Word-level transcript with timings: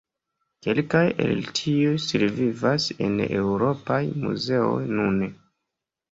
Kelkaj 0.67 1.01
el 1.25 1.41
tiuj 1.57 1.91
survivas 2.05 2.87
en 3.07 3.13
eŭropaj 3.25 3.99
muzeoj 4.23 4.79
nune. 5.01 5.29